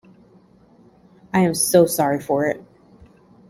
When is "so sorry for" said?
1.53-2.47